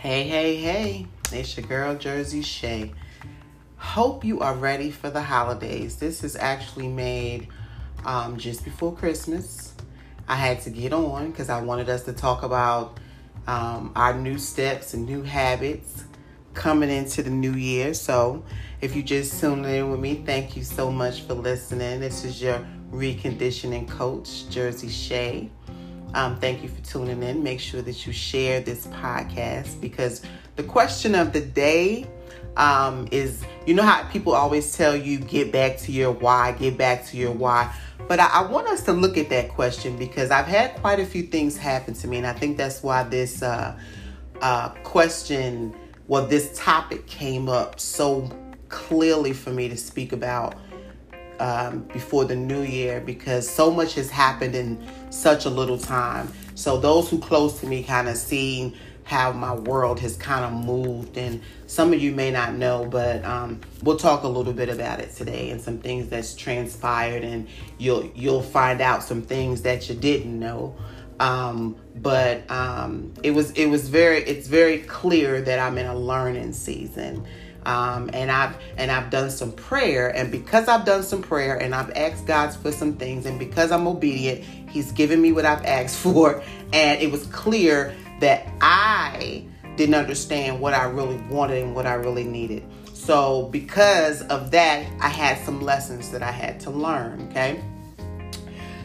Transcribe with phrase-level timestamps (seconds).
[0.00, 1.06] Hey, hey, hey.
[1.30, 2.94] It's your girl, Jersey Shay.
[3.76, 5.96] Hope you are ready for the holidays.
[5.96, 7.48] This is actually made
[8.06, 9.74] um, just before Christmas.
[10.26, 12.98] I had to get on because I wanted us to talk about
[13.46, 16.04] um, our new steps and new habits
[16.54, 17.92] coming into the new year.
[17.92, 18.42] So,
[18.80, 22.00] if you just tuned in with me, thank you so much for listening.
[22.00, 25.50] This is your reconditioning coach, Jersey Shay.
[26.14, 27.42] Um, thank you for tuning in.
[27.42, 30.22] Make sure that you share this podcast because
[30.56, 32.06] the question of the day
[32.56, 36.76] um, is you know how people always tell you, get back to your why, get
[36.76, 37.72] back to your why.
[38.08, 41.06] But I, I want us to look at that question because I've had quite a
[41.06, 43.78] few things happen to me, and I think that's why this uh,
[44.40, 45.74] uh, question,
[46.08, 48.28] well, this topic came up so
[48.68, 50.54] clearly for me to speak about
[51.40, 54.78] um, before the new year because so much has happened in
[55.10, 56.32] such a little time.
[56.54, 60.52] So those who close to me kind of seen how my world has kind of
[60.52, 64.68] moved, and some of you may not know, but um, we'll talk a little bit
[64.68, 69.62] about it today and some things that's transpired, and you'll you'll find out some things
[69.62, 70.76] that you didn't know.
[71.18, 75.96] Um, but um, it was it was very it's very clear that I'm in a
[75.96, 77.26] learning season.
[77.66, 81.74] Um, and I've and I've done some prayer, and because I've done some prayer and
[81.74, 85.64] I've asked God for some things, and because I'm obedient, He's given me what I've
[85.64, 89.44] asked for, and it was clear that I
[89.76, 92.64] didn't understand what I really wanted and what I really needed.
[92.92, 97.28] So because of that, I had some lessons that I had to learn.
[97.30, 97.62] Okay,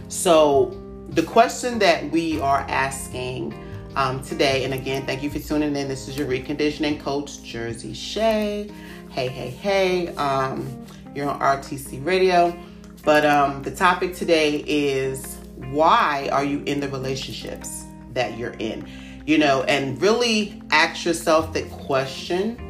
[0.07, 3.53] so the question that we are asking
[3.95, 4.63] um, today.
[4.63, 5.87] And again, thank you for tuning in.
[5.87, 8.69] This is your reconditioning coach, Jersey Shay.
[9.09, 10.15] Hey, hey, hey.
[10.15, 12.57] Um, you're on RTC Radio.
[13.03, 15.37] But um, the topic today is
[15.69, 18.87] why are you in the relationships that you're in?
[19.25, 22.61] You know, and really ask yourself that question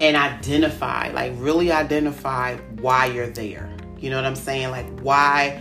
[0.00, 3.74] and identify, like, really identify why you're there.
[3.98, 4.70] You know what I'm saying?
[4.70, 5.60] Like, why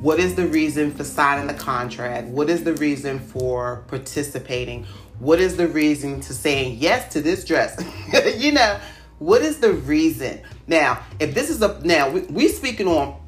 [0.00, 2.28] what is the reason for signing the contract?
[2.28, 4.86] What is the reason for participating?
[5.18, 7.82] What is the reason to saying yes to this dress?
[8.38, 8.80] you know,
[9.18, 10.40] what is the reason?
[10.66, 13.20] Now, if this is a now we, we speaking on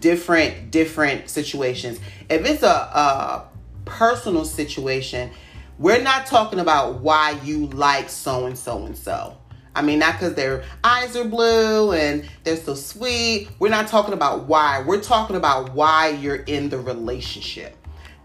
[0.00, 1.98] different different situations.
[2.28, 3.48] If it's a, a
[3.86, 5.30] personal situation,
[5.78, 9.38] we're not talking about why you like so and so and so.
[9.78, 13.48] I mean, not because their eyes are blue and they're so sweet.
[13.60, 14.82] We're not talking about why.
[14.82, 17.76] We're talking about why you're in the relationship.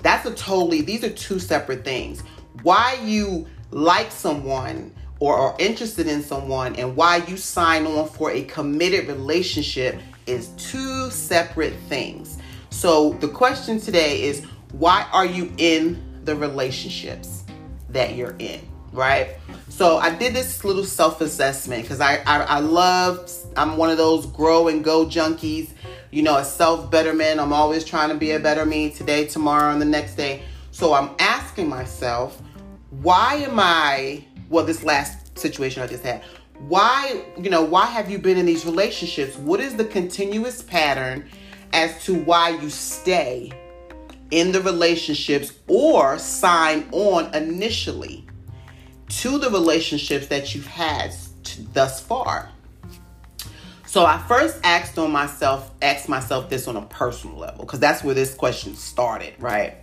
[0.01, 2.23] That's a totally, these are two separate things.
[2.63, 8.31] Why you like someone or are interested in someone and why you sign on for
[8.31, 12.39] a committed relationship is two separate things.
[12.71, 17.43] So the question today is why are you in the relationships
[17.89, 18.72] that you're in?
[18.93, 19.35] Right?
[19.69, 23.97] So I did this little self assessment because I, I, I love, I'm one of
[23.97, 25.71] those grow and go junkies,
[26.11, 27.39] you know, a self betterment.
[27.39, 30.43] I'm always trying to be a better me today, tomorrow, and the next day.
[30.71, 32.41] So I'm asking myself,
[33.01, 36.23] why am I, well, this last situation I just had,
[36.59, 39.37] why, you know, why have you been in these relationships?
[39.37, 41.27] What is the continuous pattern
[41.73, 43.51] as to why you stay
[44.31, 48.27] in the relationships or sign on initially?
[49.21, 51.13] To the relationships that you've had
[51.73, 52.49] thus far.
[53.85, 58.03] So I first asked on myself, asked myself this on a personal level, because that's
[58.03, 59.75] where this question started, right?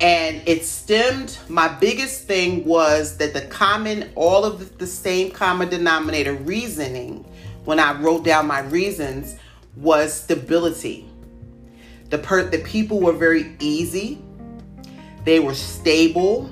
[0.00, 5.68] And it stemmed, my biggest thing was that the common, all of the same common
[5.68, 7.24] denominator reasoning
[7.64, 9.36] when I wrote down my reasons
[9.76, 11.08] was stability.
[12.10, 14.20] The per the people were very easy.
[15.24, 16.50] They were stable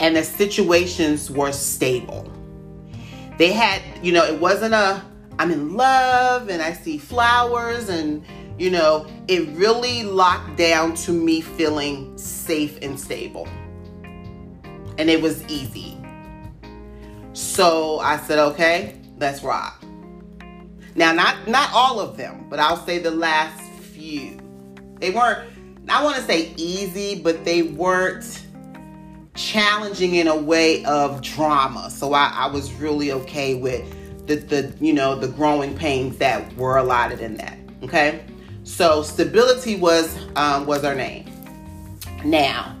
[0.00, 2.30] and the situations were stable.
[3.38, 5.02] They had, you know, it wasn't a
[5.38, 8.24] I'm in love and I see flowers and
[8.58, 13.48] you know, it really locked down to me feeling safe and stable.
[14.98, 15.96] And it was easy.
[17.32, 19.82] So I said, okay, let's rock.
[20.94, 24.38] Now, not not all of them, but I'll say the last few.
[24.98, 25.48] They weren't,
[25.88, 28.46] I want to say easy, but they weren't
[29.34, 31.90] challenging in a way of drama.
[31.90, 36.54] So I, I was really okay with the, the, you know, the growing pains that
[36.56, 37.58] were allotted in that.
[37.82, 38.24] Okay.
[38.64, 41.26] So stability was, um, was our name.
[42.24, 42.76] Now,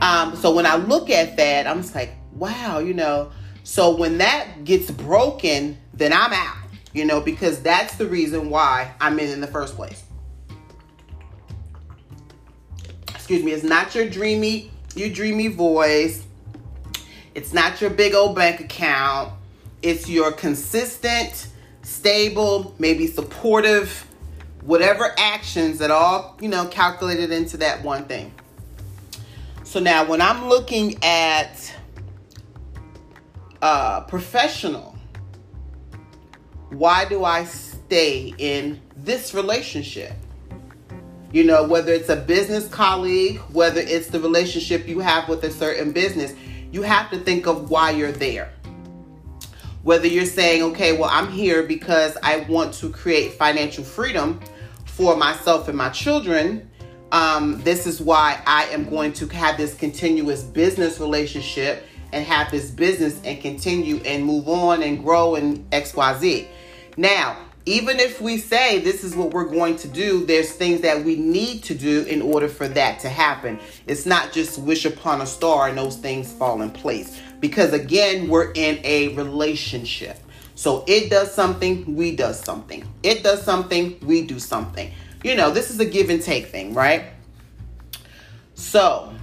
[0.00, 3.30] um, so when I look at that, I'm just like, wow, you know,
[3.62, 6.56] so when that gets broken, then I'm out,
[6.92, 10.02] you know, because that's the reason why I'm in in the first place.
[13.14, 16.24] Excuse me, it's not your dreamy your dreamy voice.
[17.34, 19.32] It's not your big old bank account.
[19.82, 21.48] It's your consistent,
[21.82, 24.06] stable, maybe supportive,
[24.62, 28.32] whatever actions that all, you know, calculated into that one thing.
[29.64, 31.74] So now when I'm looking at
[33.60, 34.96] uh, professional,
[36.70, 40.12] why do I stay in this relationship?
[41.32, 45.50] You know, whether it's a business colleague, whether it's the relationship you have with a
[45.50, 46.34] certain business,
[46.70, 48.52] you have to think of why you're there.
[49.82, 54.40] Whether you're saying, okay, well, I'm here because I want to create financial freedom
[54.84, 56.70] for myself and my children.
[57.12, 62.50] Um, this is why I am going to have this continuous business relationship and have
[62.50, 66.46] this business and continue and move on and grow and XYZ.
[66.98, 71.04] Now, even if we say this is what we're going to do, there's things that
[71.04, 73.60] we need to do in order for that to happen.
[73.86, 77.20] It's not just wish upon a star and those things fall in place.
[77.40, 80.18] Because again, we're in a relationship.
[80.54, 82.84] So it does something, we does something.
[83.02, 84.92] It does something, we do something.
[85.22, 87.04] You know, this is a give and take thing, right?
[88.54, 89.14] So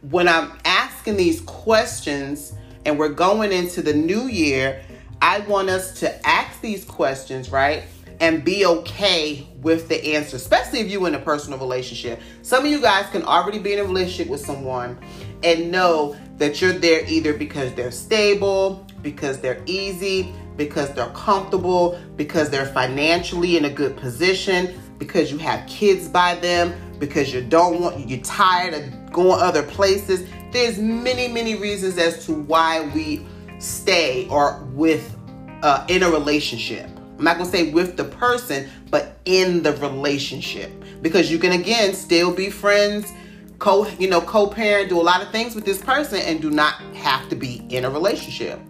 [0.00, 2.54] when I'm asking these questions
[2.86, 4.82] and we're going into the new year,
[5.20, 7.84] I want us to ask these questions, right?
[8.20, 12.20] And be okay with the answer, especially if you're in a personal relationship.
[12.42, 14.98] Some of you guys can already be in a relationship with someone
[15.42, 22.00] and know that you're there either because they're stable, because they're easy, because they're comfortable,
[22.16, 27.42] because they're financially in a good position, because you have kids by them, because you
[27.42, 30.26] don't want you're tired of going other places.
[30.52, 33.26] There's many, many reasons as to why we
[33.58, 35.16] stay or with
[35.62, 36.88] uh, in a relationship.
[37.18, 40.70] I'm not gonna say with the person, but in the relationship
[41.02, 43.12] because you can again still be friends,
[43.58, 46.74] co you know co-parent, do a lot of things with this person, and do not
[46.94, 48.60] have to be in a relationship.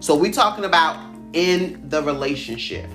[0.00, 2.90] So we're talking about in the relationship.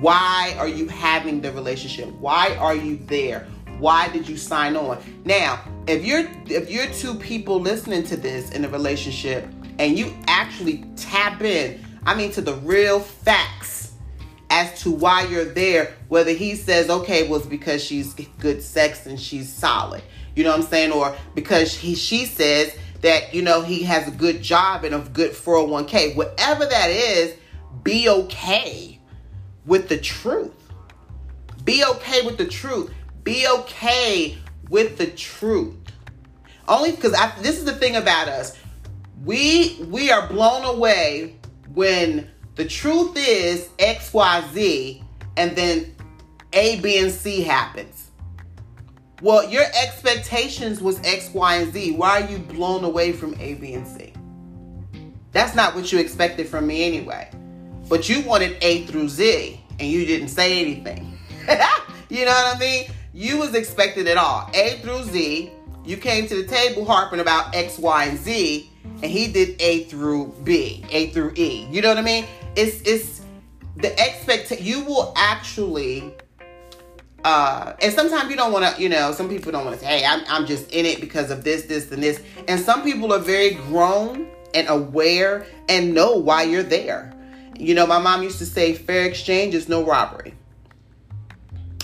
[0.00, 2.08] Why are you having the relationship?
[2.14, 3.46] Why are you there?
[3.78, 5.02] Why did you sign on?
[5.24, 9.48] Now, if you're if you're two people listening to this in a relationship
[9.80, 13.94] and you actually tap in, I mean, to the real facts
[14.50, 19.06] as to why you're there, whether he says, okay, well, it's because she's good sex
[19.06, 20.02] and she's solid,
[20.36, 20.92] you know what I'm saying?
[20.92, 24.98] Or because he, she says that, you know, he has a good job and a
[24.98, 27.34] good 401k, whatever that is,
[27.82, 29.00] be okay
[29.64, 30.52] with the truth.
[31.64, 32.92] Be okay with the truth.
[33.24, 34.36] Be okay
[34.68, 35.76] with the truth.
[36.68, 38.59] Only because this is the thing about us
[39.24, 41.36] we we are blown away
[41.74, 45.02] when the truth is xyz
[45.36, 45.94] and then
[46.52, 48.10] a b and c happens.
[49.22, 51.92] Well your expectations was x y and z.
[51.92, 54.12] Why are you blown away from a b and c?
[55.32, 57.30] That's not what you expected from me anyway.
[57.88, 61.18] But you wanted a through z and you didn't say anything.
[62.10, 62.90] You know what i mean?
[63.14, 64.50] You was expected it all.
[64.52, 65.52] A through z
[65.84, 68.69] you came to the table harping about x y and z
[69.02, 71.66] and he did A through B, A through E.
[71.70, 72.26] You know what I mean?
[72.56, 73.20] It's it's
[73.76, 76.14] the expect you will actually
[77.24, 79.98] uh and sometimes you don't want to you know some people don't want to say
[79.98, 83.12] hey I'm, I'm just in it because of this this and this and some people
[83.12, 87.12] are very grown and aware and know why you're there
[87.58, 90.34] you know my mom used to say fair exchange is no robbery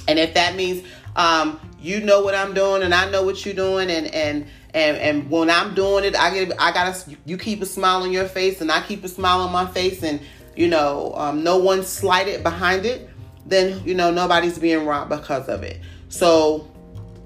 [0.08, 0.86] and if that means
[1.16, 4.46] um you know what i'm doing and i know what you're doing and and
[4.76, 8.12] and and when I'm doing it, I get I gotta you keep a smile on
[8.12, 10.20] your face and I keep a smile on my face, and
[10.54, 13.08] you know um, no one slighted behind it.
[13.46, 15.80] Then you know nobody's being robbed because of it.
[16.10, 16.70] So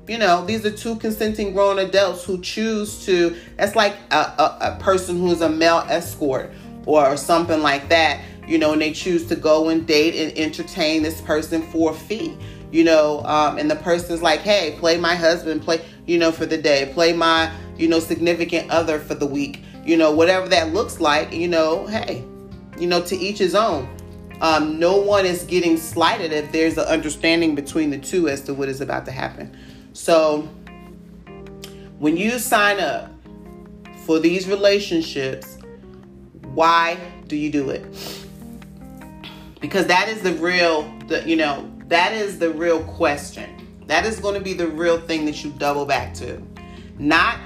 [0.07, 3.37] you know these are two consenting grown adults who choose to.
[3.57, 6.53] That's like a, a, a person who's a male escort
[6.87, 8.23] or something like that.
[8.47, 11.95] You know, and they choose to go and date and entertain this person for a
[11.95, 12.37] fee
[12.73, 16.47] you know, um, and the person's like, hey, play my husband, play, you know, for
[16.47, 20.73] the day, play my, you know, significant other for the week, you know, whatever that
[20.73, 22.25] looks like, you know, hey,
[22.79, 23.89] you know, to each his own.
[24.41, 28.55] Um, no one is getting slighted if there's an understanding between the two as to
[28.55, 29.57] what is about to happen.
[29.93, 30.49] So,
[31.99, 33.11] when you sign up
[34.07, 35.59] for these relationships,
[36.55, 37.85] why do you do it?
[39.61, 43.60] Because that is the real, the you know, that is the real question.
[43.91, 46.41] That is going to be the real thing that you double back to.
[47.01, 47.41] Not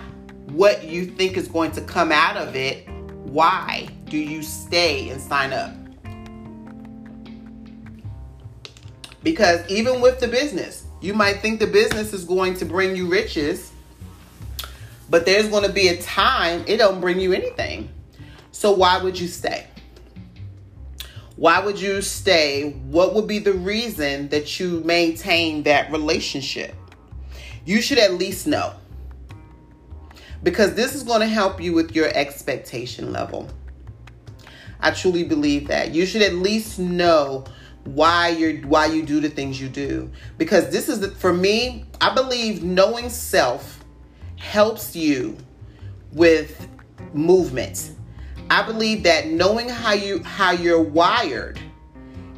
[0.49, 2.87] what you think is going to come out of it.
[3.25, 5.73] Why do you stay and sign up?
[9.23, 13.07] Because even with the business, you might think the business is going to bring you
[13.07, 13.73] riches,
[15.09, 17.89] but there's going to be a time it don't bring you anything.
[18.53, 19.67] So why would you stay?
[21.37, 22.71] Why would you stay?
[22.87, 26.75] What would be the reason that you maintain that relationship?
[27.65, 28.75] You should at least know.
[30.43, 33.49] Because this is going to help you with your expectation level.
[34.81, 35.93] I truly believe that.
[35.95, 37.45] You should at least know
[37.85, 41.85] why you're why you do the things you do because this is the, for me
[42.01, 43.85] i believe knowing self
[44.37, 45.37] helps you
[46.13, 46.67] with
[47.13, 47.91] movement
[48.51, 51.59] I believe that knowing how you how you're wired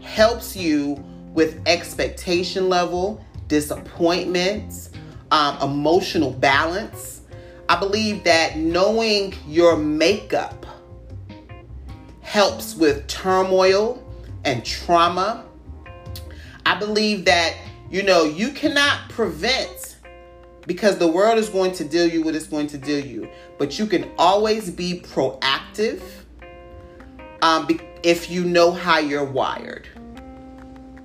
[0.02, 4.90] helps you with expectation level, disappointments,
[5.30, 7.22] um, emotional balance.
[7.68, 10.64] I believe that knowing your makeup
[12.20, 14.02] helps with turmoil
[14.44, 15.44] and trauma.
[16.64, 17.56] I believe that
[17.90, 19.95] you know you cannot prevent
[20.66, 23.28] because the world is going to deal you what it's going to deal you.
[23.58, 26.02] But you can always be proactive
[27.42, 27.68] um,
[28.02, 29.88] if you know how you're wired.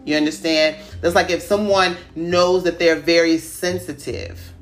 [0.03, 0.77] You understand?
[1.01, 4.53] That's like if someone knows that they're very sensitive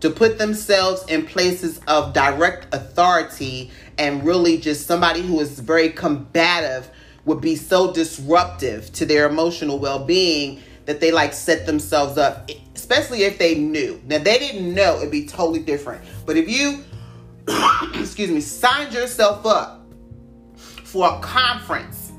[0.00, 5.88] to put themselves in places of direct authority and really just somebody who is very
[5.88, 6.90] combative
[7.24, 12.50] would be so disruptive to their emotional well being that they like set themselves up,
[12.74, 14.00] especially if they knew.
[14.06, 16.02] Now they didn't know, it'd be totally different.
[16.24, 16.84] But if you,
[18.00, 19.86] excuse me, signed yourself up
[20.56, 22.12] for a conference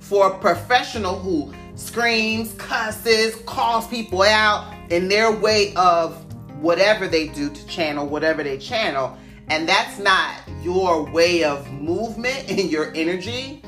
[0.00, 6.18] for a professional who screams, cusses, calls people out in their way of
[6.60, 9.16] whatever they do to channel whatever they channel,
[9.48, 13.62] and that's not your way of movement and your energy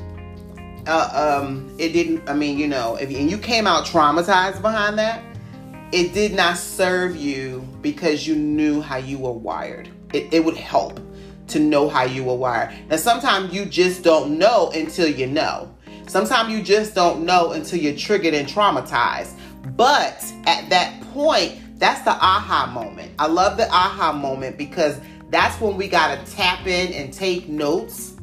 [0.87, 2.27] uh, um, it didn't.
[2.29, 5.23] I mean, you know, if and you came out traumatized behind that,
[5.91, 9.89] it did not serve you because you knew how you were wired.
[10.13, 10.99] It, it would help
[11.47, 12.73] to know how you were wired.
[12.89, 15.71] Now, sometimes you just don't know until you know.
[16.07, 19.33] Sometimes you just don't know until you're triggered and traumatized.
[19.75, 23.11] But at that point, that's the aha moment.
[23.19, 24.99] I love the aha moment because
[25.29, 28.14] that's when we got to tap in and take notes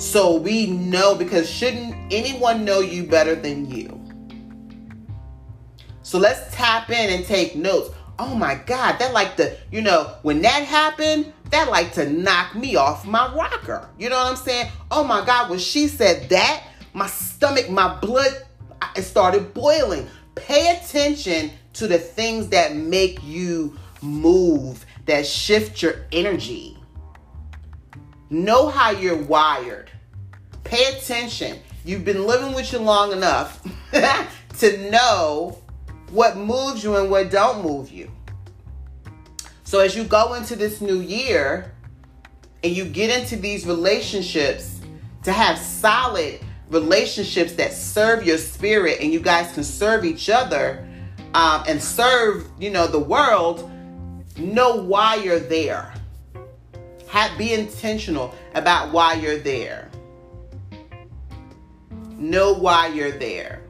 [0.00, 4.00] so we know because shouldn't anyone know you better than you?
[6.02, 7.90] So let's tap in and take notes.
[8.18, 12.54] Oh my God, that like the, you know, when that happened, that like to knock
[12.54, 13.88] me off my rocker.
[13.98, 14.70] You know what I'm saying?
[14.90, 16.64] Oh my God, when she said that,
[16.94, 18.46] my stomach, my blood,
[18.96, 20.08] it started boiling.
[20.34, 26.79] Pay attention to the things that make you move, that shift your energy.
[28.30, 29.90] Know how you're wired.
[30.62, 31.58] Pay attention.
[31.84, 33.60] You've been living with you long enough
[34.58, 35.58] to know
[36.10, 38.08] what moves you and what don't move you.
[39.64, 41.72] So as you go into this new year
[42.62, 44.80] and you get into these relationships
[45.24, 50.86] to have solid relationships that serve your spirit and you guys can serve each other
[51.34, 53.68] um, and serve you know the world
[54.38, 55.92] know why you're there
[57.10, 59.90] have, be intentional about why you're there
[62.20, 63.62] know why you're there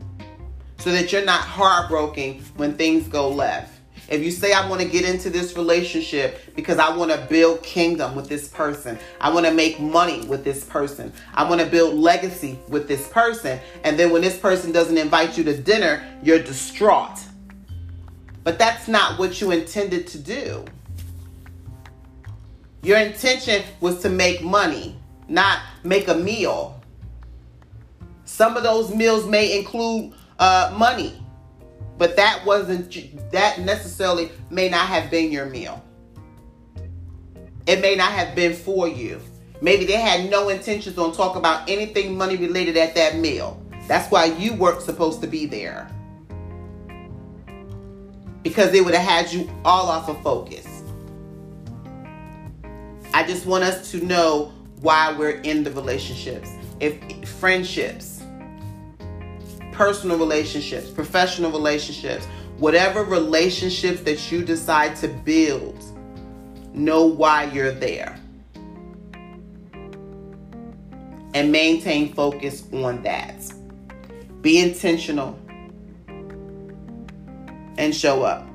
[0.78, 3.78] so that you're not heartbroken when things go left.
[4.08, 7.62] If you say, I want to get into this relationship because I want to build
[7.62, 11.66] kingdom with this person, I want to make money with this person, I want to
[11.66, 16.04] build legacy with this person, and then when this person doesn't invite you to dinner,
[16.24, 17.20] you're distraught.
[18.42, 20.64] But that's not what you intended to do.
[22.82, 24.96] Your intention was to make money,
[25.28, 26.80] not make a meal.
[28.24, 31.22] Some of those meals may include uh, money,
[31.98, 32.90] but that wasn't
[33.32, 35.84] that necessarily may not have been your meal.
[37.66, 39.20] It may not have been for you.
[39.60, 43.62] Maybe they had no intentions on talk about anything money related at that meal.
[43.88, 45.90] That's why you weren't supposed to be there.
[48.42, 50.69] Because they would have had you all off of focus.
[53.12, 56.48] I just want us to know why we're in the relationships.
[56.78, 58.22] If friendships,
[59.72, 62.24] personal relationships, professional relationships,
[62.58, 65.82] whatever relationships that you decide to build,
[66.72, 68.18] know why you're there.
[71.34, 73.52] And maintain focus on that.
[74.40, 75.38] Be intentional
[77.76, 78.46] and show up.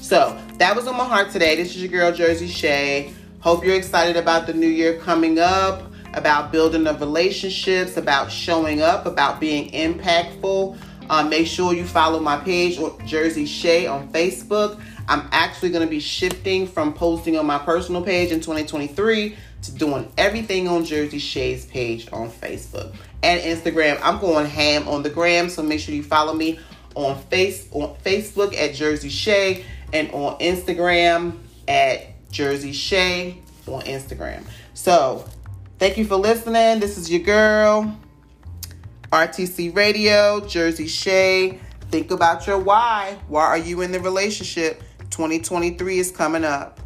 [0.00, 1.56] So that was on my heart today.
[1.56, 3.12] This is your girl, Jersey Shay.
[3.42, 8.82] Hope you're excited about the new year coming up about building of relationships, about showing
[8.82, 10.76] up, about being impactful.
[11.08, 14.80] Uh, make sure you follow my page, Jersey Shay, on Facebook.
[15.08, 19.72] I'm actually going to be shifting from posting on my personal page in 2023 to
[19.72, 23.98] doing everything on Jersey Shay's page on Facebook and Instagram.
[24.02, 26.58] I'm going ham on the gram, so make sure you follow me
[26.94, 34.42] on face on Facebook at Jersey Shay and on Instagram at Jersey Shay on Instagram.
[34.74, 35.24] So
[35.78, 36.80] thank you for listening.
[36.80, 37.96] This is your girl,
[39.12, 41.60] RTC Radio, Jersey Shay.
[41.90, 43.18] Think about your why.
[43.28, 44.82] Why are you in the relationship?
[45.10, 46.80] 2023 is coming up.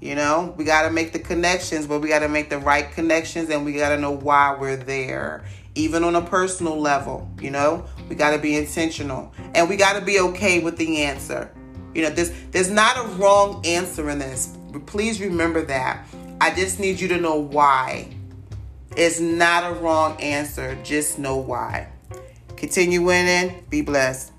[0.00, 2.90] You know, we got to make the connections, but we got to make the right
[2.90, 5.44] connections and we got to know why we're there.
[5.74, 9.98] Even on a personal level, you know, we got to be intentional and we got
[9.98, 11.52] to be okay with the answer.
[11.94, 14.57] You know, there's there's not a wrong answer in this.
[14.86, 16.06] Please remember that.
[16.40, 18.08] I just need you to know why.
[18.96, 20.76] It's not a wrong answer.
[20.82, 21.88] Just know why.
[22.56, 23.64] Continue winning.
[23.70, 24.32] Be blessed.